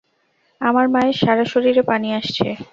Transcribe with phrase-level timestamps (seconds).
[0.61, 2.47] আমার মায়ের সারা শরীরে পানি আসছে।